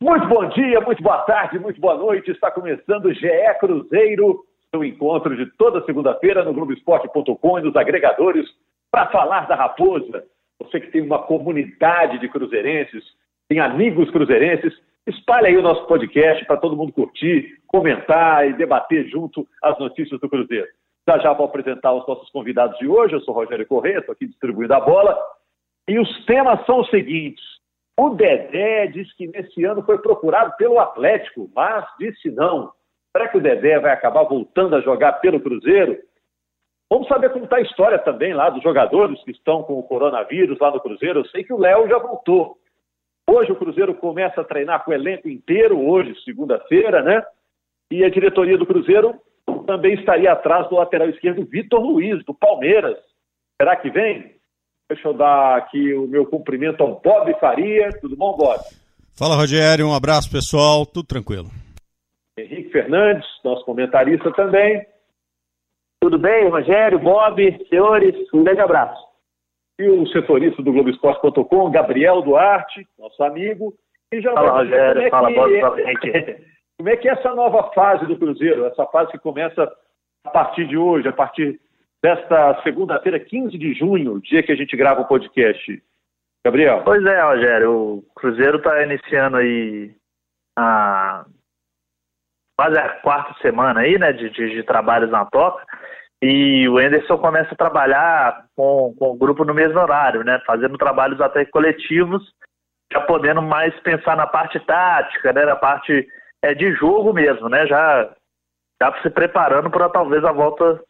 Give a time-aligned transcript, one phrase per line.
[0.00, 2.30] Muito bom dia, muito boa tarde, muito boa noite.
[2.30, 8.46] Está começando o GE Cruzeiro, seu encontro de toda segunda-feira no Globoesporte.com e nos agregadores
[8.90, 10.22] para falar da Raposa.
[10.60, 13.02] Você que tem uma comunidade de cruzeirenses,
[13.48, 14.74] tem amigos cruzeirenses,
[15.06, 20.20] espalhe aí o nosso podcast para todo mundo curtir, comentar e debater junto as notícias
[20.20, 20.68] do Cruzeiro.
[21.08, 23.14] Já já vou apresentar os nossos convidados de hoje.
[23.14, 25.18] Eu sou Rogério Corrêa, estou aqui distribuindo a bola.
[25.88, 27.55] E os temas são os seguintes.
[27.98, 32.72] O Dedé diz que nesse ano foi procurado pelo Atlético, mas disse não.
[33.16, 35.98] Será que o Dedé vai acabar voltando a jogar pelo Cruzeiro?
[36.90, 40.58] Vamos saber como está a história também lá dos jogadores que estão com o coronavírus
[40.60, 41.20] lá no Cruzeiro.
[41.20, 42.58] Eu sei que o Léo já voltou.
[43.28, 47.24] Hoje o Cruzeiro começa a treinar com o elenco inteiro, hoje, segunda-feira, né?
[47.90, 49.18] E a diretoria do Cruzeiro
[49.66, 52.96] também estaria atrás do lateral esquerdo Vitor Luiz, do Palmeiras.
[53.60, 54.35] Será que vem?
[54.88, 57.90] Deixa eu dar aqui o meu cumprimento ao Bob Faria.
[58.00, 58.60] Tudo bom, Bob?
[59.18, 59.88] Fala, Rogério.
[59.88, 60.86] Um abraço, pessoal.
[60.86, 61.48] Tudo tranquilo.
[62.38, 64.86] Henrique Fernandes, nosso comentarista também.
[66.00, 68.14] Tudo bem, Rogério, Bob, senhores?
[68.32, 69.02] Um grande abraço.
[69.80, 73.74] E o setorista do Globoesporte.com, Gabriel Duarte, nosso amigo.
[74.12, 75.02] E já fala, Rogério.
[75.02, 76.12] É fala, Bob, fala, Henrique.
[76.78, 78.66] Como é que é essa nova fase do Cruzeiro?
[78.66, 79.72] Essa fase que começa
[80.24, 81.58] a partir de hoje, a partir
[82.02, 85.82] desta segunda-feira, 15 de junho, dia que a gente grava o podcast.
[86.46, 86.82] Gabriel.
[86.84, 89.92] Pois é, Rogério, o Cruzeiro está iniciando aí
[90.56, 91.24] a
[92.56, 95.64] quase a quarta semana aí, né, de, de, de, trabalhos na toca,
[96.22, 100.78] e o Enderson começa a trabalhar com, com o grupo no mesmo horário, né, fazendo
[100.78, 102.22] trabalhos até coletivos,
[102.92, 106.06] já podendo mais pensar na parte tática, né, na parte
[106.42, 108.08] é, de jogo mesmo, né, já,
[108.80, 110.80] já se preparando para talvez a volta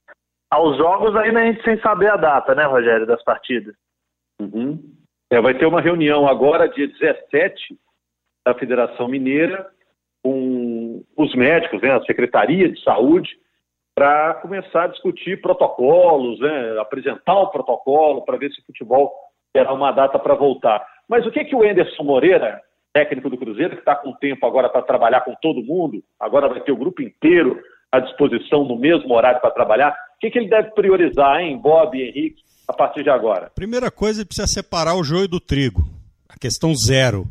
[0.57, 3.75] aos jogos ainda a gente sem saber a data, né, Rogério, das partidas.
[4.41, 4.83] Uhum.
[5.31, 7.77] É, vai ter uma reunião agora, dia 17,
[8.45, 9.67] da Federação Mineira,
[10.23, 13.29] com os médicos, né, a Secretaria de Saúde,
[13.95, 19.13] para começar a discutir protocolos, né, apresentar o protocolo para ver se o futebol
[19.53, 20.87] terá uma data para voltar.
[21.09, 22.63] Mas o que, que o Enderson Moreira,
[22.95, 26.61] técnico do Cruzeiro, que está com tempo agora para trabalhar com todo mundo, agora vai
[26.61, 30.49] ter o grupo inteiro à disposição no mesmo horário para trabalhar, o que, que ele
[30.49, 33.51] deve priorizar, hein, Bob e Henrique, a partir de agora?
[33.55, 35.85] Primeira coisa, ele precisa separar o joio do trigo.
[36.29, 37.27] A questão zero.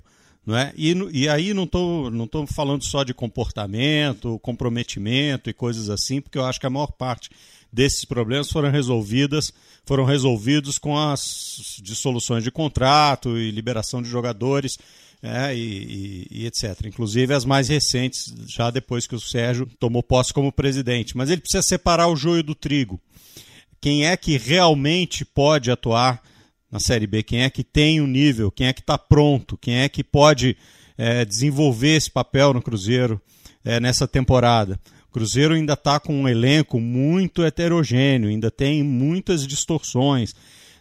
[0.45, 0.71] Não é?
[0.77, 6.21] e, e aí não estou não tô falando só de comportamento, comprometimento e coisas assim,
[6.21, 7.31] porque eu acho que a maior parte
[7.75, 9.51] desses problemas foram resolvidas,
[9.85, 14.79] foram resolvidos com as dissoluções de contrato e liberação de jogadores
[15.21, 16.85] é, e, e, e, etc.
[16.85, 21.17] Inclusive as mais recentes, já depois que o Sérgio tomou posse como presidente.
[21.17, 22.99] Mas ele precisa separar o joio do trigo.
[23.81, 26.21] Quem é que realmente pode atuar
[26.71, 27.23] na Série B?
[27.23, 28.49] Quem é que tem o um nível?
[28.49, 29.57] Quem é que está pronto?
[29.57, 30.55] Quem é que pode
[30.97, 33.21] é, desenvolver esse papel no Cruzeiro
[33.65, 34.79] é, nessa temporada?
[35.15, 40.35] Cruzeiro ainda está com um elenco muito heterogêneo, ainda tem muitas distorções.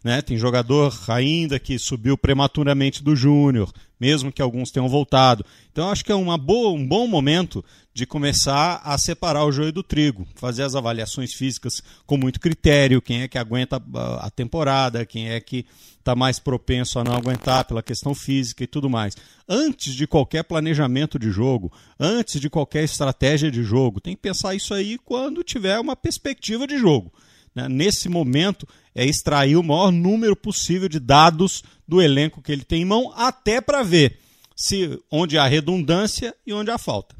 [0.04, 0.20] Né?
[0.20, 5.42] Tem jogador ainda que subiu prematuramente do Júnior, mesmo que alguns tenham voltado.
[5.72, 9.72] Então acho que é uma boa, um bom momento de começar a separar o joio
[9.72, 13.82] do trigo, fazer as avaliações físicas com muito critério, quem é que aguenta
[14.20, 15.64] a temporada, quem é que
[15.98, 19.16] está mais propenso a não aguentar pela questão física e tudo mais.
[19.48, 24.54] Antes de qualquer planejamento de jogo, antes de qualquer estratégia de jogo, tem que pensar
[24.54, 27.10] isso aí quando tiver uma perspectiva de jogo.
[27.54, 27.68] Né?
[27.68, 32.82] Nesse momento, é extrair o maior número possível de dados do elenco que ele tem
[32.82, 34.18] em mão, até para ver
[34.56, 37.14] se onde há redundância e onde há falta.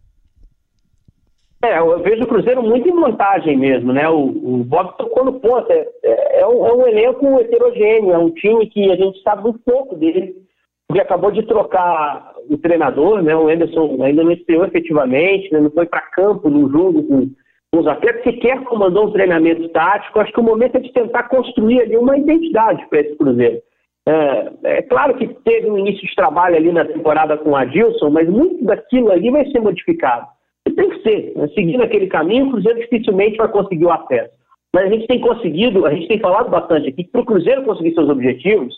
[1.65, 4.06] É, eu vejo o Cruzeiro muito em vantagem mesmo, né?
[4.09, 5.72] O, o Bob tocou no ponto.
[5.72, 9.43] É, é, é, um, é, um, elenco heterogêneo, é um time que a gente sabe
[9.43, 10.34] muito pouco dele,
[10.87, 13.34] porque acabou de trocar o treinador, né?
[13.34, 15.61] O Anderson ainda não estreou efetivamente, né?
[15.61, 17.31] não foi para campo no jogo com
[17.78, 20.20] os atletas sequer comandou um treinamento tático.
[20.20, 23.60] Acho que o momento é de tentar construir ali uma identidade para esse Cruzeiro.
[24.06, 28.10] É, é, claro que teve um início de trabalho ali na temporada com o Adilson,
[28.10, 30.26] mas muito daquilo ali vai ser modificado.
[30.66, 31.32] E tem que ser.
[31.36, 31.48] Né?
[31.48, 34.32] Seguindo aquele caminho, o Cruzeiro dificilmente vai conseguir o acesso.
[34.74, 37.62] Mas a gente tem conseguido, a gente tem falado bastante aqui, que para o Cruzeiro
[37.62, 38.74] conseguir seus objetivos,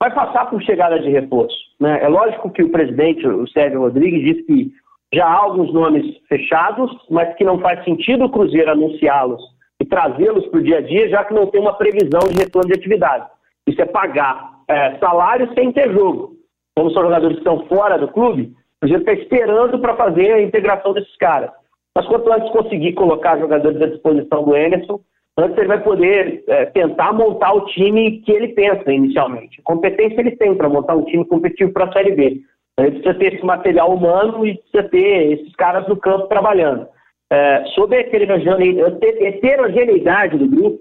[0.00, 1.56] vai passar por chegada de reforço.
[1.78, 2.00] Né?
[2.02, 4.72] É lógico que o presidente, o Sérgio Rodrigues, disse que
[5.14, 9.42] já há alguns nomes fechados, mas que não faz sentido o Cruzeiro anunciá-los
[9.80, 12.68] e trazê-los para o dia a dia, já que não tem uma previsão de retorno
[12.68, 13.26] de atividade.
[13.66, 16.34] Isso é pagar é, salário sem ter jogo.
[16.76, 20.42] Como são jogadores que estão fora do clube, o Cruzeiro está esperando para fazer a
[20.42, 21.50] integração desses caras.
[21.96, 25.00] Mas quanto antes conseguir colocar jogadores à disposição do Emerson,
[25.38, 29.62] antes ele vai poder é, tentar montar o time que ele pensa inicialmente.
[29.62, 32.40] Competência ele tem para montar um time competitivo para a Série B.
[32.78, 36.86] Ele precisa ter esse material humano e precisa ter esses caras no campo trabalhando.
[37.30, 40.78] É, sobre a heterogeneidade do grupo,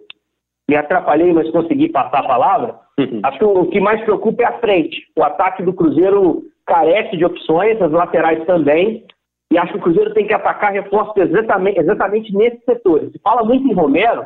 [0.68, 2.76] me atrapalhei, mas consegui passar a palavra.
[3.00, 3.22] Uhum.
[3.24, 5.02] Acho que o que mais preocupa é a frente.
[5.16, 9.06] O ataque do Cruzeiro carece de opções, as laterais também.
[9.52, 13.12] E acho que o Cruzeiro tem que atacar reforços exatamente, exatamente nesses setores.
[13.12, 14.26] Se fala muito em Romero,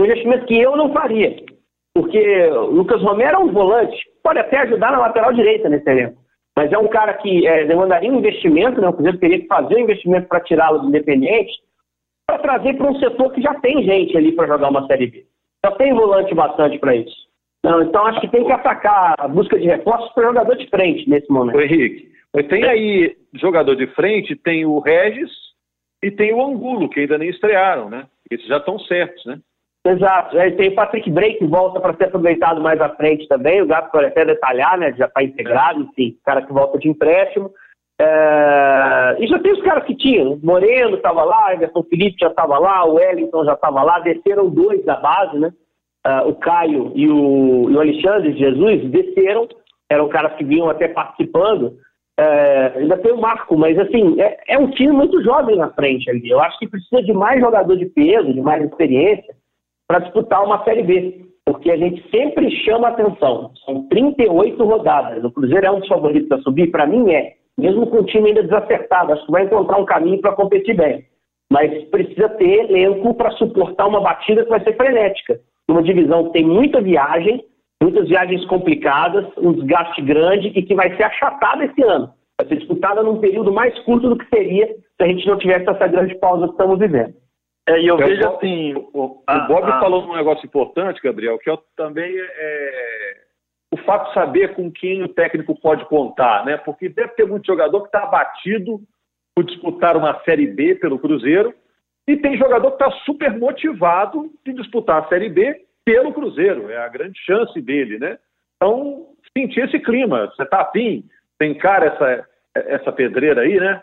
[0.00, 1.34] um investimento que eu não faria.
[1.94, 6.16] Porque o Lucas Romero é um volante, pode até ajudar na lateral direita nesse elenco.
[6.58, 8.88] Mas é um cara que é, demandaria um investimento, né?
[8.88, 11.52] o Cruzeiro teria que fazer um investimento para tirá-lo do Independente,
[12.26, 15.24] para trazer para um setor que já tem gente ali para jogar uma Série B.
[15.64, 17.14] Já tem volante bastante para isso.
[17.64, 21.08] Não, então acho que tem que atacar a busca de reforços para jogador de frente
[21.08, 21.58] nesse momento.
[21.58, 25.30] O Henrique, mas tem aí jogador de frente, tem o Regis
[26.02, 28.08] e tem o Angulo, que ainda nem estrearam, né?
[28.28, 29.38] Esses já estão certos, né?
[29.84, 30.38] Exato.
[30.38, 33.62] Aí tem o Patrick que volta para ser aproveitado mais à frente também.
[33.62, 34.92] O Gato pode até detalhar, né?
[34.96, 37.50] Já está integrado, enfim, cara que volta de empréstimo.
[38.00, 39.16] É...
[39.18, 40.38] E já tem os caras que tinham.
[40.42, 43.98] Moreno estava lá, Everton Felipe já estava lá, o Wellington já estava lá.
[44.00, 45.52] Desceram dois da base, né?
[46.06, 49.48] Uh, o Caio e o, e o Alexandre Jesus desceram.
[49.90, 51.76] Eram caras que vinham até participando.
[52.18, 56.10] É, ainda tem o Marco, mas assim, é, é, um time muito jovem na frente
[56.10, 56.28] ali.
[56.28, 59.34] Eu acho que precisa de mais jogador de peso, de mais experiência,
[59.88, 61.24] para disputar uma Série B.
[61.46, 63.50] Porque a gente sempre chama atenção.
[63.64, 65.24] São 38 rodadas.
[65.24, 66.70] O Cruzeiro é um dos favoritos a subir?
[66.70, 67.32] Para mim é.
[67.56, 69.14] Mesmo com o time ainda desacertado.
[69.14, 71.06] Acho que vai encontrar um caminho para competir bem.
[71.50, 75.40] Mas precisa ter elenco para suportar uma batida que vai ser frenética.
[75.66, 77.42] Uma divisão que tem muita viagem,
[77.82, 82.10] muitas viagens complicadas, um desgaste grande e que vai ser achatada esse ano.
[82.38, 85.68] Vai ser disputada num período mais curto do que seria se a gente não tivesse
[85.68, 87.14] essa grande pausa que estamos vivendo.
[87.68, 88.74] É, e eu, eu vejo assim.
[88.92, 93.16] O, ah, o Bob ah, falou um negócio importante, Gabriel, que eu também é, é
[93.70, 96.56] o fato de saber com quem o técnico pode contar, né?
[96.56, 98.80] Porque deve ter muito jogador que está abatido
[99.34, 101.54] por disputar uma Série B pelo Cruzeiro,
[102.08, 106.78] e tem jogador que está super motivado de disputar a Série B pelo Cruzeiro, é
[106.78, 108.18] a grande chance dele, né?
[108.56, 109.06] Então,
[109.36, 111.04] sentir esse clima, você tá afim,
[111.38, 113.82] tem cara essa, essa pedreira aí, né?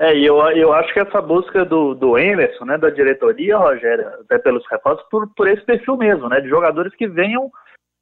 [0.00, 4.06] É, e eu, eu acho que essa busca do, do Emerson, né, da diretoria, Rogério,
[4.20, 7.50] até pelos reforços, por, por esse perfil mesmo, né, de jogadores que venham,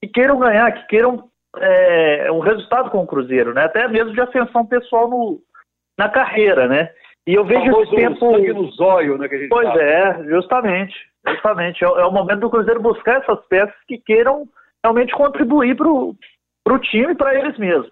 [0.03, 4.21] que queiram ganhar, que queiram é, um resultado com o Cruzeiro, né, até mesmo de
[4.21, 5.41] ascensão pessoal no,
[5.99, 6.91] na carreira, né.
[7.27, 8.19] E eu vejo esse tempo.
[8.19, 9.83] Sangue no zóio, né, que a gente pois fala.
[9.83, 10.95] é, justamente.
[11.27, 11.85] Justamente.
[11.85, 14.47] É, é, o momento do Cruzeiro buscar essas peças que queiram
[14.85, 17.91] realmente contribuir para o time e para eles mesmos.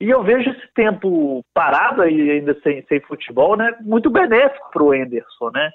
[0.00, 4.82] E eu vejo esse tempo parado e ainda sem, sem futebol, né, muito benéfico para
[4.82, 5.70] o Enderson, né?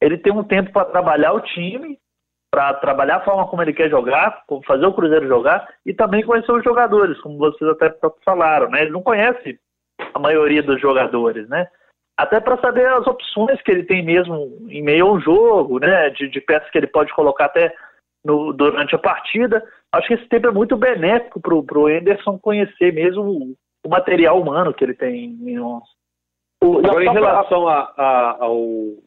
[0.00, 1.98] Ele tem um tempo para trabalhar o time,
[2.50, 6.24] para trabalhar a forma como ele quer jogar, como fazer o Cruzeiro jogar e também
[6.24, 7.92] conhecer os jogadores, como vocês até
[8.24, 8.82] falaram, né?
[8.82, 9.58] Ele não conhece
[10.14, 11.66] a maioria dos jogadores, né?
[12.16, 16.08] até para saber as opções que ele tem mesmo em meio ao jogo, né?
[16.10, 17.74] De, de peças que ele pode colocar até
[18.26, 19.62] no, durante a partida.
[19.92, 24.40] Acho que esse tempo é muito benéfico para o Anderson conhecer mesmo o, o, material
[24.40, 25.84] humano que ele tem em nós.
[26.62, 28.58] Agora, em relação a, a, ao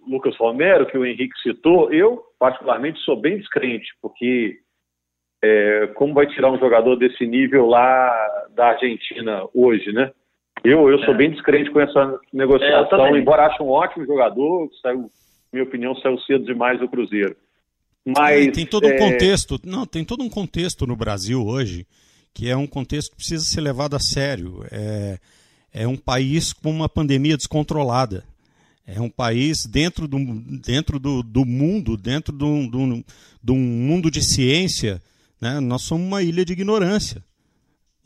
[0.08, 4.60] Lucas Romero, que o Henrique citou, eu, particularmente, sou bem descrente, porque
[5.44, 8.12] é, como vai tirar um jogador desse nível lá
[8.52, 10.12] da Argentina hoje, né?
[10.64, 11.18] Eu, eu sou é.
[11.18, 15.10] bem descrente com essa negociação, é, embora ache um ótimo jogador, saiu,
[15.52, 17.36] minha opinião, saiu cedo demais do Cruzeiro.
[18.06, 21.86] Mas é, tem todo um é, contexto, não, tem todo um contexto no Brasil hoje
[22.34, 24.64] que é um contexto que precisa ser levado a sério.
[24.72, 25.20] É,
[25.74, 28.24] é um país com uma pandemia descontrolada.
[28.86, 30.18] É um país dentro do,
[30.66, 33.06] dentro do, do mundo, dentro do, do,
[33.44, 35.02] do mundo de ciência,
[35.40, 35.60] né?
[35.60, 37.24] nós somos uma ilha de ignorância.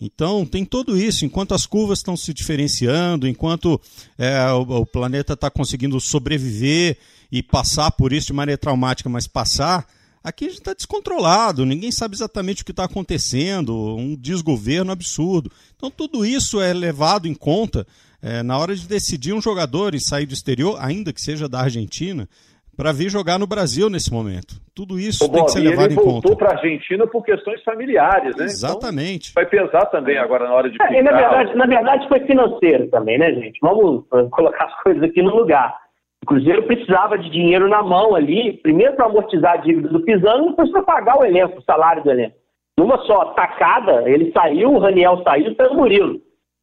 [0.02, 1.24] Então, tem tudo isso.
[1.24, 3.80] Enquanto as curvas estão se diferenciando, enquanto
[4.18, 6.98] é, o, o, planeta está conseguindo sobreviver
[7.34, 9.88] e passar por isso de maneira traumática, mas passar,
[10.24, 15.50] aqui a gente está descontrolado, ninguém sabe exatamente o que está acontecendo, um desgoverno absurdo.
[15.76, 17.88] Então, tudo isso é levado em conta
[18.22, 21.62] é, na hora de decidir um jogador e sair do exterior, ainda que seja da
[21.62, 22.30] Argentina
[22.78, 24.62] para vir jogar no Brasil nesse momento.
[24.76, 26.10] Tudo isso tem que ser levado em conta.
[26.10, 28.46] Ele voltou para a Argentina por questões familiares, né?
[28.46, 29.32] Exatamente.
[29.32, 32.88] Então, vai pesar também agora na hora de é, na, verdade, na verdade foi financeiro
[32.90, 33.58] também, né, gente?
[33.60, 35.83] Vamos colocar as coisas aqui no lugar.
[36.24, 40.52] O Cruzeiro precisava de dinheiro na mão ali, primeiro para amortizar a dívida do Pisano,
[40.52, 42.38] depois para pagar o elenco, o salário do elenco.
[42.80, 46.22] Numa só tacada, ele saiu, o Raniel saiu, saiu o Murilo.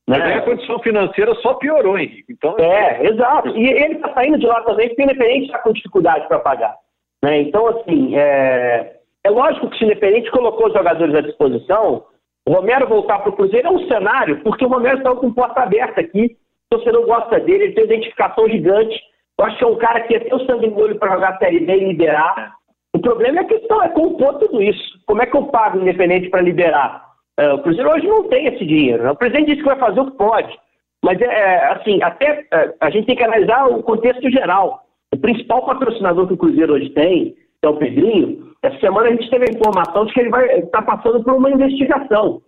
[0.08, 0.24] Mas né?
[0.24, 2.32] aí a condição financeira só piorou, Henrique.
[2.32, 3.50] Então, é, exato.
[3.50, 6.74] E ele está saindo de lá também porque o Independente está com dificuldade para pagar.
[7.22, 7.42] Né?
[7.42, 8.96] Então, assim, é...
[9.22, 12.06] é lógico que se o Independente colocou os jogadores à disposição,
[12.48, 15.60] O Romero voltar para o Cruzeiro é um cenário, porque o Romero está com porta
[15.60, 16.34] aberta aqui,
[16.72, 18.98] o torcedor gosta dele, ele tem identificação gigante.
[19.40, 21.30] Eu acho que é um cara que ia ter o sangue no olho para jogar
[21.30, 22.52] a Série B e liberar.
[22.94, 25.00] O problema é a questão, é compor tudo isso.
[25.06, 27.06] Como é que eu pago o Independente para liberar?
[27.38, 29.02] É, o Cruzeiro hoje não tem esse dinheiro.
[29.02, 29.10] Né?
[29.12, 30.58] O presidente disse que vai fazer o que pode.
[31.02, 34.82] Mas, é, é assim, até é, a gente tem que analisar o contexto geral.
[35.10, 39.12] O principal patrocinador que o Cruzeiro hoje tem, que é o Pedrinho, essa semana a
[39.12, 42.42] gente teve a informação de que ele vai estar tá passando por uma investigação.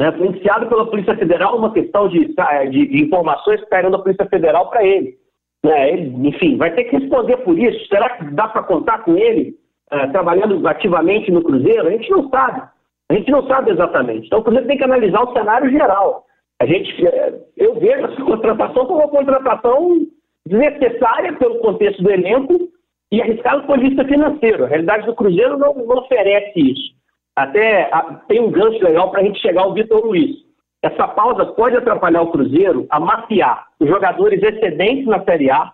[0.00, 0.12] Né?
[0.12, 2.32] Foi iniciado pela Polícia Federal uma questão de,
[2.70, 5.25] de, de informações que caíram da Polícia Federal para ele.
[5.64, 6.28] Ele.
[6.28, 7.86] Enfim, vai ter que responder por isso.
[7.88, 9.56] Será que dá para contar com ele
[9.92, 11.88] uh, trabalhando ativamente no Cruzeiro?
[11.88, 12.62] A gente não sabe.
[13.08, 14.26] A gente não sabe exatamente.
[14.26, 16.24] Então o Cruzeiro tem que analisar o cenário geral.
[16.60, 20.06] A gente, eh, eu vejo essa contratação como uma contratação
[20.46, 22.68] desnecessária pelo contexto do elenco
[23.12, 24.64] e arriscado do ponto de vista financeiro.
[24.64, 26.94] A realidade do Cruzeiro não, não oferece isso.
[27.36, 30.45] Até a, tem um gancho legal para a gente chegar ao Vitor Luiz.
[30.86, 35.72] Essa pausa pode atrapalhar o Cruzeiro a mapear os jogadores excedentes na Série A,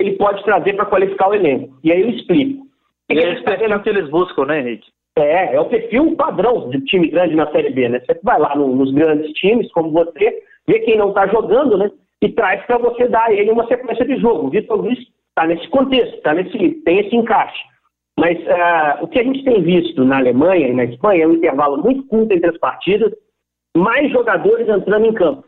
[0.00, 1.78] ele pode trazer para qualificar o elenco.
[1.84, 2.66] E aí eu explico.
[3.08, 4.88] E é esse perfil que eles buscam, né, Henrique?
[5.16, 8.00] É, é o perfil padrão de time grande na Série B, né?
[8.00, 11.90] Você vai lá no, nos grandes times, como você, vê quem não está jogando, né?
[12.20, 14.48] E traz para você dar a ele uma sequência de jogo.
[14.48, 17.62] O Vitor Luiz está nesse contexto, tá nesse, tem esse encaixe.
[18.18, 21.34] Mas uh, o que a gente tem visto na Alemanha e na Espanha é um
[21.34, 23.12] intervalo muito curto entre as partidas,
[23.76, 25.44] mais jogadores entrando em campo.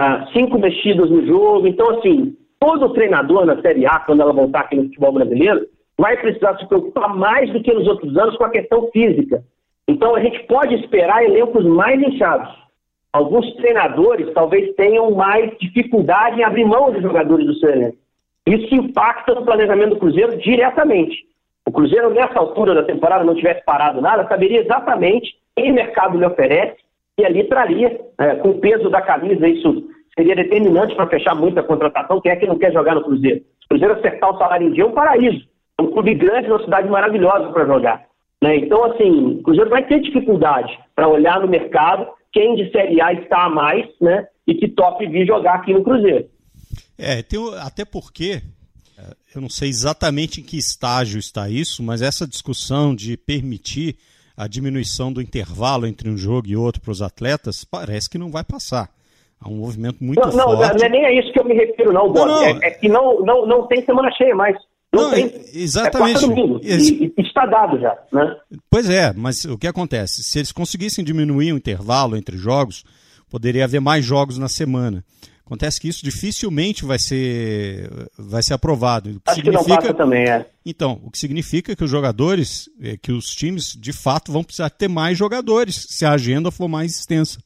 [0.00, 1.66] Uh, cinco mexidas no jogo.
[1.66, 5.66] Então, assim, todo treinador na Série A, quando ela voltar aqui no futebol brasileiro,
[5.98, 9.44] vai precisar se preocupar mais do que nos outros anos com a questão física.
[9.86, 12.48] Então a gente pode esperar elencos mais inchados.
[13.12, 17.98] Alguns treinadores talvez tenham mais dificuldade em abrir mão dos jogadores do seu elenco.
[18.46, 21.24] Isso impacta no planejamento do Cruzeiro diretamente.
[21.66, 26.18] O Cruzeiro, nessa altura da temporada, não tivesse parado nada, saberia exatamente quem o mercado
[26.18, 26.76] lhe oferece
[27.18, 31.62] e ali traria, é, com o peso da camisa, isso seria determinante para fechar muita
[31.62, 32.20] contratação.
[32.20, 33.40] Quem é que não quer jogar no Cruzeiro?
[33.64, 35.46] O Cruzeiro acertar o salário em dia é um paraíso.
[35.78, 38.04] É um clube grande, uma cidade maravilhosa para jogar.
[38.42, 38.56] Né?
[38.56, 43.12] Então, assim, o Cruzeiro vai ter dificuldade para olhar no mercado quem de Série A
[43.12, 44.26] está a mais né?
[44.46, 46.28] e que top vir jogar aqui no Cruzeiro.
[46.98, 48.42] É, tem, até porque,
[48.98, 49.02] é,
[49.34, 53.96] eu não sei exatamente em que estágio está isso, mas essa discussão de permitir
[54.36, 58.30] a diminuição do intervalo entre um jogo e outro para os atletas parece que não
[58.30, 58.90] vai passar.
[59.40, 60.78] Há um movimento muito não, não, forte.
[60.78, 62.42] Não, é nem a isso que eu me refiro, não, não, não.
[62.42, 64.56] É, é, que não, não, não tem semana cheia mais.
[64.92, 66.24] Não, tem, exatamente.
[66.24, 68.36] É e, e está dado já, né?
[68.70, 70.22] Pois é, mas o que acontece?
[70.22, 72.84] Se eles conseguissem diminuir o intervalo entre jogos,
[73.28, 75.04] poderia haver mais jogos na semana.
[75.46, 79.10] Acontece que isso dificilmente vai ser, vai ser aprovado.
[79.10, 79.64] O que Acho significa...
[79.64, 80.46] que não passa também, é.
[80.64, 84.70] Então, o que significa que os jogadores, é, que os times, de fato, vão precisar
[84.70, 87.38] ter mais jogadores se a agenda for mais extensa.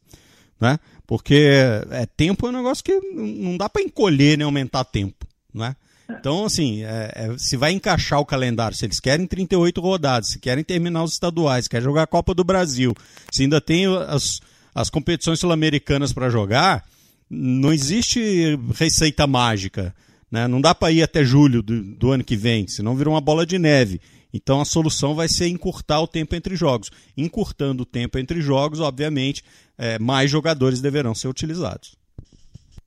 [0.60, 0.78] Né?
[1.08, 1.50] Porque
[1.90, 5.26] é, tempo é um negócio que não dá para encolher nem aumentar tempo.
[5.52, 5.74] Né?
[6.08, 10.38] Então, assim, é, é, se vai encaixar o calendário, se eles querem 38 rodadas, se
[10.38, 12.94] querem terminar os estaduais, querem jogar a Copa do Brasil,
[13.32, 14.40] se ainda tem as,
[14.74, 16.84] as competições sul-americanas para jogar,
[17.30, 19.94] não existe receita mágica.
[20.30, 20.46] Né?
[20.46, 23.46] Não dá para ir até julho do, do ano que vem, senão vira uma bola
[23.46, 24.00] de neve.
[24.32, 26.90] Então a solução vai ser encurtar o tempo entre jogos.
[27.16, 29.42] Encurtando o tempo entre jogos, obviamente,
[29.78, 31.96] é, mais jogadores deverão ser utilizados.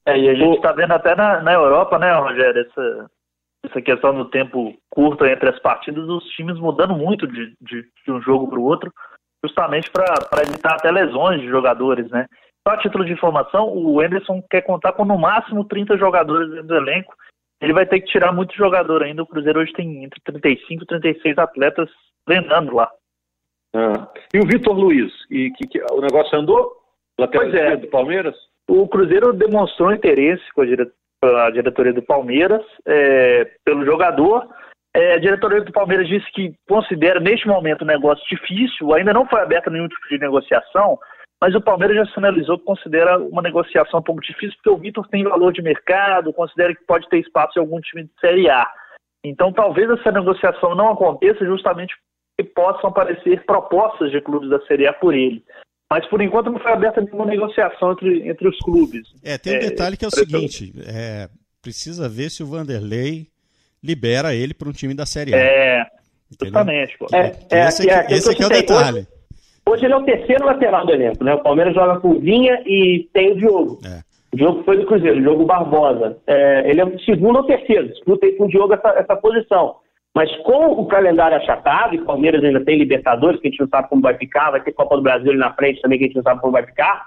[0.06, 3.10] É, e a gente está vendo até na, na Europa, né, Rogério, essa,
[3.66, 8.12] essa questão do tempo curto entre as partidas, os times mudando muito de, de, de
[8.12, 8.92] um jogo para o outro,
[9.44, 12.28] justamente para evitar até lesões de jogadores, né?
[12.68, 16.68] Só a título de informação, o Anderson quer contar com no máximo 30 jogadores dentro
[16.68, 17.14] do elenco.
[17.60, 19.24] Ele vai ter que tirar muito jogador ainda.
[19.24, 21.90] O Cruzeiro hoje tem entre 35 e 36 atletas
[22.26, 22.90] treinando lá.
[23.76, 24.08] Ah.
[24.34, 25.12] E o Vitor Luiz?
[25.30, 26.72] E que, que, o negócio andou?
[27.20, 27.78] Lateral pois é.
[27.78, 28.36] do Palmeiras?
[28.68, 30.92] O Cruzeiro demonstrou interesse com a, dire...
[31.24, 34.48] a diretoria do Palmeiras é, pelo jogador.
[34.94, 39.26] É, a diretoria do Palmeiras disse que considera neste momento o negócio difícil, ainda não
[39.26, 41.00] foi aberta nenhum tipo de negociação,
[41.42, 45.08] mas o Palmeiras já sinalizou que considera uma negociação um pouco difícil, porque o Vitor
[45.08, 48.68] tem valor de mercado, considera que pode ter espaço em algum time de Série A.
[49.24, 51.96] Então talvez essa negociação não aconteça justamente
[52.38, 55.44] porque possam aparecer propostas de clubes da Série A por ele.
[55.90, 59.02] Mas por enquanto não foi aberta nenhuma negociação entre, entre os clubes.
[59.24, 61.28] É, tem um é, detalhe que é o seguinte: é,
[61.62, 63.28] precisa ver se o Vanderlei
[63.84, 65.38] libera ele para um time da Série A.
[65.38, 65.86] É,
[66.40, 66.98] justamente.
[67.12, 69.00] É, é, esse aqui, é, esse aqui é o detalhe.
[69.00, 69.21] Hoje,
[69.72, 71.34] hoje, ele é o terceiro lateral do elenco, né?
[71.34, 73.80] O Palmeiras joga com o Vinha e tem o Diogo.
[73.86, 74.02] É.
[74.34, 76.18] O Diogo foi do Cruzeiro, o Diogo Barbosa.
[76.26, 79.76] É, ele é o segundo ou terceiro, disputa aí com o Diogo essa, essa posição.
[80.14, 83.68] Mas com o calendário achatado, e o Palmeiras ainda tem Libertadores, que a gente não
[83.70, 86.08] sabe como vai ficar, vai ter Copa do Brasil ali na frente também, que a
[86.08, 87.06] gente não sabe como vai ficar,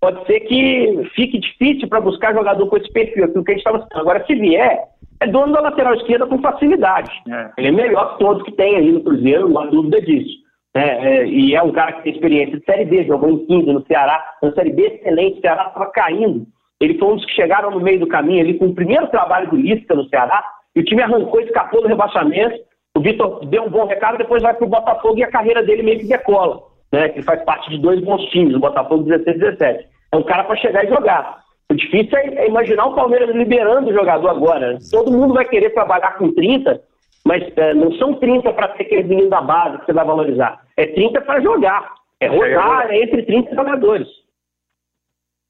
[0.00, 3.66] pode ser que fique difícil para buscar jogador com esse perfil, aquilo que a gente
[3.66, 4.84] estava Agora, se vier,
[5.20, 7.10] é dono da lateral esquerda com facilidade.
[7.28, 7.50] É.
[7.58, 10.45] Ele é melhor que todos que tem aí no Cruzeiro, não há dúvida disso.
[10.76, 13.72] É, é, e é um cara que tem experiência de Série B, jogou em 15
[13.72, 16.46] no Ceará, na Série B excelente, o Ceará estava caindo.
[16.78, 19.48] Ele foi um dos que chegaram no meio do caminho ali com o primeiro trabalho
[19.48, 22.60] do Lisca no Ceará, e o time arrancou, escapou do rebaixamento.
[22.94, 25.82] O Vitor deu um bom recado, depois vai para o Botafogo e a carreira dele
[25.82, 26.62] meio que decola.
[26.92, 27.08] Né?
[27.14, 29.88] Ele faz parte de dois bons times, o Botafogo 16 e 17.
[30.12, 31.40] É um cara para chegar e jogar.
[31.70, 34.78] O difícil é, é imaginar o Palmeiras liberando o jogador agora.
[34.90, 36.80] Todo mundo vai querer trabalhar com 30,
[37.26, 40.64] mas é, não são 30 para ter aquele menino da base que você vai valorizar.
[40.76, 41.92] É 30 para jogar.
[42.20, 44.06] É rodar é entre 30 jogadores.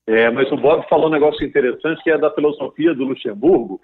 [0.07, 3.79] É, mas o Bob falou um negócio interessante que é da filosofia do Luxemburgo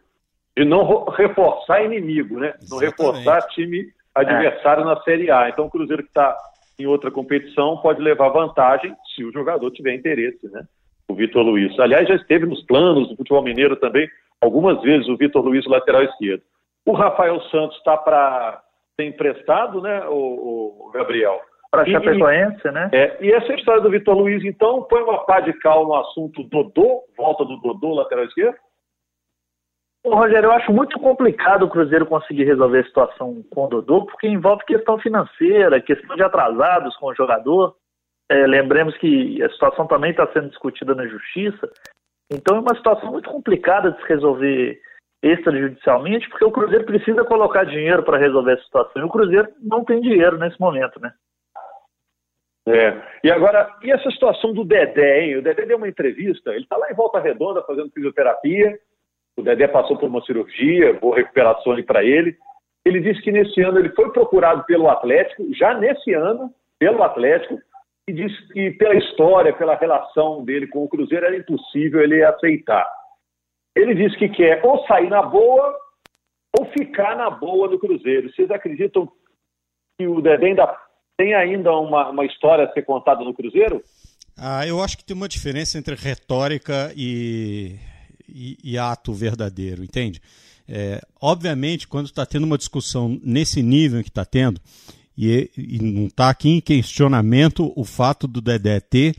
[0.57, 2.55] de não reforçar inimigo, né?
[2.71, 3.85] Não reforçar time
[4.15, 4.87] adversário é.
[4.87, 5.51] na Série A.
[5.51, 6.35] Então o Cruzeiro que está
[6.79, 10.65] em outra competição pode levar vantagem se o jogador tiver interesse, né?
[11.07, 11.79] O Vitor Luiz.
[11.79, 14.09] Aliás, já esteve nos planos do futebol mineiro também,
[14.41, 16.43] algumas vezes o Vitor Luiz, lateral esquerdo.
[16.87, 18.63] O Rafael Santos está para
[18.97, 21.41] ser emprestado, né, o, o Gabriel?
[21.71, 22.91] Para Chapecoense, né?
[22.93, 26.43] É, e essa história do Vitor Luiz, então, põe uma pá de cal no assunto
[26.45, 28.59] Dodô, volta do Dodô, lateral esquerdo?
[30.05, 34.05] Ô, Rogério, eu acho muito complicado o Cruzeiro conseguir resolver a situação com o Dodô,
[34.05, 37.77] porque envolve questão financeira, questão de atrasados com o jogador.
[38.29, 41.71] É, lembremos que a situação também está sendo discutida na justiça.
[42.31, 44.81] Então é uma situação muito complicada de se resolver
[45.23, 49.03] extrajudicialmente, porque o Cruzeiro precisa colocar dinheiro para resolver essa situação.
[49.03, 51.13] E o Cruzeiro não tem dinheiro nesse momento, né?
[52.67, 53.01] É.
[53.25, 55.37] E agora, e essa situação do Dedé, hein?
[55.37, 58.79] O Dedé deu uma entrevista, ele está lá em Volta Redonda fazendo fisioterapia,
[59.37, 62.37] o Dedé passou por uma cirurgia, boa recuperação ali para ele.
[62.85, 67.59] Ele disse que nesse ano ele foi procurado pelo Atlético, já nesse ano, pelo Atlético,
[68.09, 72.87] e disse que pela história, pela relação dele com o Cruzeiro, era impossível ele aceitar.
[73.75, 75.77] Ele disse que quer ou sair na boa
[76.59, 78.31] ou ficar na boa no Cruzeiro.
[78.33, 79.11] Vocês acreditam
[79.99, 80.77] que o Dedé ainda
[81.17, 83.83] tem ainda uma, uma história a ser contada no Cruzeiro?
[84.37, 87.79] Ah, eu acho que tem uma diferença entre retórica e
[88.33, 90.21] e, e ato verdadeiro, entende?
[90.67, 94.61] É, obviamente, quando está tendo uma discussão nesse nível que está tendo,
[95.17, 99.15] e, e não está aqui em questionamento o fato do Dedé ter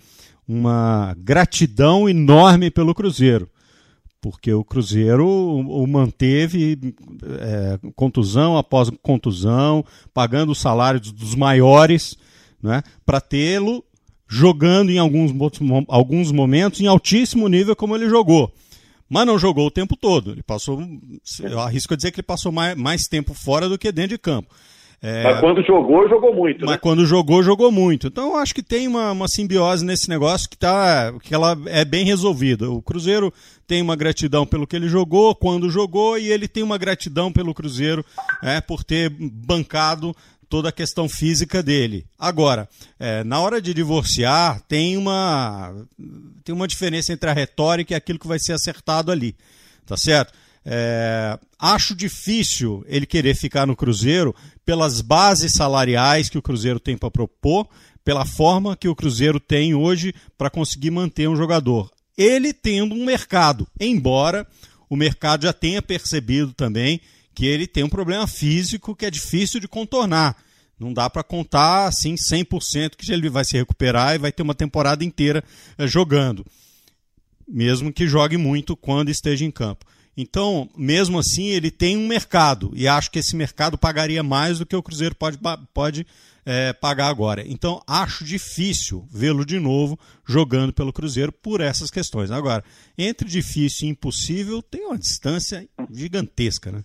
[0.47, 3.47] uma gratidão enorme pelo Cruzeiro,
[4.23, 6.79] porque o Cruzeiro o manteve
[7.41, 9.83] é, contusão após contusão,
[10.13, 12.15] pagando os salários dos maiores,
[12.61, 13.83] né, para tê-lo
[14.25, 15.33] jogando em alguns,
[15.89, 18.49] alguns momentos em altíssimo nível como ele jogou
[19.09, 20.31] mas não jogou o tempo todo.
[20.31, 20.81] Ele passou,
[21.41, 24.17] eu arrisco a dizer que ele passou mais, mais tempo fora do que dentro de
[24.17, 24.51] campo.
[25.05, 26.61] É, mas quando jogou, jogou muito.
[26.61, 26.79] Mas né?
[26.81, 28.07] quando jogou, jogou muito.
[28.07, 31.83] Então eu acho que tem uma, uma simbiose nesse negócio que, tá, que ela é
[31.83, 32.71] bem resolvida.
[32.71, 33.33] O Cruzeiro
[33.67, 37.53] tem uma gratidão pelo que ele jogou, quando jogou, e ele tem uma gratidão pelo
[37.53, 38.05] Cruzeiro
[38.41, 40.15] é, por ter bancado
[40.47, 42.05] toda a questão física dele.
[42.17, 45.75] Agora, é, na hora de divorciar, tem uma,
[46.45, 49.35] tem uma diferença entre a retórica e aquilo que vai ser acertado ali.
[49.85, 50.31] Tá certo?
[50.65, 54.33] É, acho difícil ele querer ficar no Cruzeiro
[54.65, 57.67] pelas bases salariais que o Cruzeiro tem para propor,
[58.03, 61.91] pela forma que o Cruzeiro tem hoje para conseguir manter um jogador.
[62.17, 64.47] Ele tendo um mercado, embora
[64.89, 67.01] o mercado já tenha percebido também
[67.33, 70.37] que ele tem um problema físico que é difícil de contornar.
[70.79, 74.53] Não dá para contar assim 100% que ele vai se recuperar e vai ter uma
[74.53, 75.43] temporada inteira
[75.77, 76.45] eh, jogando,
[77.47, 79.85] mesmo que jogue muito quando esteja em campo.
[80.15, 84.65] Então, mesmo assim, ele tem um mercado e acho que esse mercado pagaria mais do
[84.65, 85.39] que o Cruzeiro pode,
[85.73, 86.05] pode
[86.45, 87.41] é, pagar agora.
[87.45, 89.97] Então, acho difícil vê-lo de novo
[90.27, 92.31] jogando pelo Cruzeiro por essas questões.
[92.31, 92.63] Agora,
[92.97, 96.83] entre difícil e impossível, tem uma distância gigantesca, né?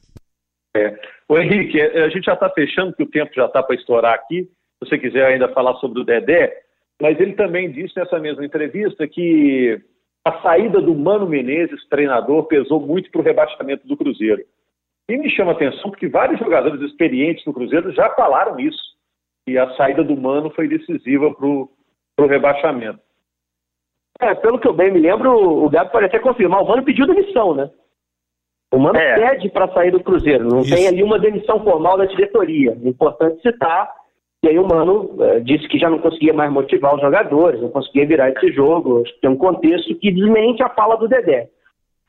[0.77, 0.99] É.
[1.29, 4.15] O Henrique, é, a gente já está fechando, que o tempo já está para estourar
[4.15, 4.45] aqui.
[4.45, 6.63] Se você quiser ainda falar sobre o Dedé,
[7.01, 9.81] mas ele também disse nessa mesma entrevista que
[10.29, 14.45] a saída do Mano Menezes, treinador, pesou muito para o rebaixamento do Cruzeiro.
[15.09, 18.97] E me chama a atenção porque vários jogadores experientes do Cruzeiro já falaram isso.
[19.49, 21.71] E a saída do Mano foi decisiva para o
[22.27, 23.01] rebaixamento.
[24.21, 25.33] É, pelo que eu bem me lembro,
[25.65, 27.71] o Gabi pode até confirmar, o Mano pediu demissão, né?
[28.71, 29.15] O Mano é.
[29.15, 30.75] pede para sair do Cruzeiro, não Isso.
[30.75, 32.73] tem ali uma demissão formal da diretoria.
[32.73, 33.91] É importante citar.
[34.45, 37.71] E aí o Mano é, disse que já não conseguia mais motivar os jogadores, não
[37.71, 39.03] conseguia virar esse jogo.
[39.21, 41.49] Tem um contexto que desmente a fala do Dedé.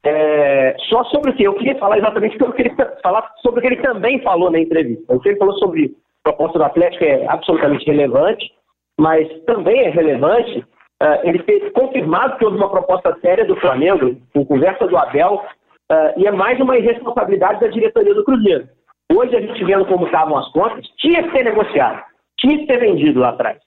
[0.04, 3.60] É, só sobre o que eu queria falar exatamente o que eu queria falar sobre
[3.60, 5.14] o que ele também falou na entrevista.
[5.14, 8.52] O que ele falou sobre a proposta do Atlético é absolutamente relevante,
[9.00, 14.16] mas também é relevante uh, ele ter confirmado que houve uma proposta séria do Flamengo,
[14.34, 15.44] com conversa do Abel,
[15.92, 18.68] uh, e é mais uma irresponsabilidade da diretoria do Cruzeiro.
[19.12, 22.04] Hoje, a gente vendo como estavam as contas, tinha que ser negociado,
[22.40, 23.60] tinha que ser vendido lá atrás.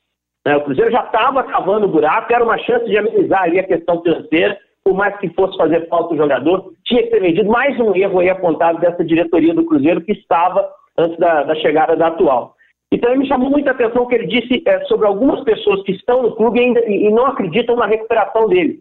[0.47, 0.57] Né?
[0.57, 4.03] O Cruzeiro já estava cavando o buraco, era uma chance de amenizar ali a questão
[4.03, 7.49] financeira, por mais que fosse fazer falta o jogador, tinha que ser vendido.
[7.49, 11.97] Mais um erro aí apontado dessa diretoria do Cruzeiro que estava antes da, da chegada
[11.97, 12.55] da atual.
[12.93, 16.23] Então, me chamou muita atenção o que ele disse é, sobre algumas pessoas que estão
[16.23, 18.81] no clube e, ainda, e não acreditam na recuperação dele.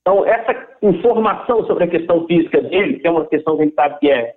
[0.00, 3.74] Então, essa informação sobre a questão física dele, que é uma questão que a gente
[3.74, 4.34] sabe que é,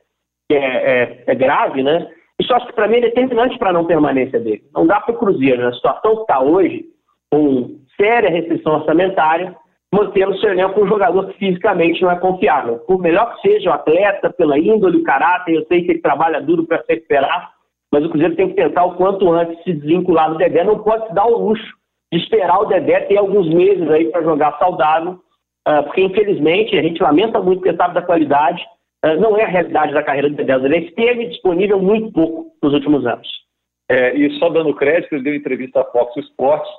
[0.49, 2.07] que é, é, é grave, né?
[2.39, 4.63] Isso acho que para mim é determinante para a não permanência dele.
[4.73, 6.85] Não dá para o Cruzeiro, na situação que está hoje,
[7.31, 9.55] com séria restrição orçamentária,
[9.91, 12.79] manter o seu elenco um jogador que fisicamente não é confiável.
[12.79, 16.41] Por melhor que seja o atleta, pela índole, o caráter, eu sei que ele trabalha
[16.41, 17.53] duro para se recuperar,
[17.91, 20.63] mas o Cruzeiro tem que tentar o quanto antes se desvincular do Dedé.
[20.63, 21.73] Não pode se dar o luxo
[22.11, 25.19] de esperar o Dedé ter alguns meses aí para jogar saudável,
[25.65, 28.63] ah, porque infelizmente a gente lamenta muito porque sabe da qualidade,
[29.15, 30.53] não é a realidade da carreira do Dedé.
[30.53, 33.27] Ele esteve disponível muito pouco nos últimos anos.
[33.89, 36.69] É, e só dando crédito, ele deu entrevista à Fox Sports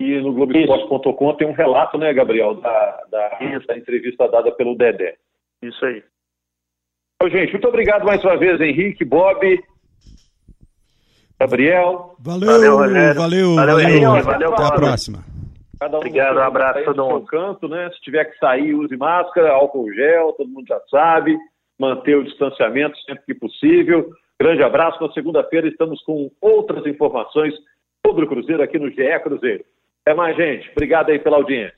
[0.00, 5.16] e no Globoesporte.com tem um relato, né, Gabriel, da, da, da, entrevista dada pelo Dedé.
[5.62, 6.02] Isso aí.
[7.14, 9.62] Então, gente, muito obrigado mais uma vez, Henrique, Bob,
[11.40, 12.14] Gabriel.
[12.18, 13.14] Valeu, valeu, valeu.
[13.14, 14.22] Valeu, valeu.
[14.22, 15.24] valeu Até a próxima.
[15.78, 17.26] Cada um Obrigado, um abraço todo mundo.
[17.26, 17.90] canto, né?
[17.90, 21.36] Se tiver que sair, use máscara, álcool gel, todo mundo já sabe.
[21.78, 24.10] Manter o distanciamento sempre que possível.
[24.40, 25.02] Grande abraço.
[25.02, 27.54] Na segunda-feira estamos com outras informações
[28.06, 29.64] sobre o Cruzeiro aqui no GE Cruzeiro.
[30.02, 30.70] Até mais, gente.
[30.70, 31.75] Obrigado aí pela audiência.